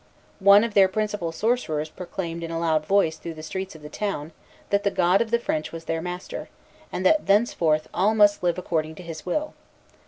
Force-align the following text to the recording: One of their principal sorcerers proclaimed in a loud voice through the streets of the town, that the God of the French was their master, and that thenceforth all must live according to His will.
One 0.39 0.63
of 0.63 0.73
their 0.73 0.87
principal 0.87 1.31
sorcerers 1.31 1.89
proclaimed 1.91 2.41
in 2.43 2.49
a 2.49 2.57
loud 2.59 2.87
voice 2.87 3.17
through 3.17 3.35
the 3.35 3.43
streets 3.43 3.75
of 3.75 3.83
the 3.83 3.87
town, 3.89 4.31
that 4.71 4.83
the 4.83 4.89
God 4.89 5.21
of 5.21 5.29
the 5.29 5.37
French 5.37 5.71
was 5.71 5.85
their 5.85 6.01
master, 6.01 6.49
and 6.91 7.05
that 7.05 7.27
thenceforth 7.27 7.87
all 7.93 8.15
must 8.15 8.41
live 8.41 8.57
according 8.57 8.95
to 8.95 9.03
His 9.03 9.27
will. 9.27 9.53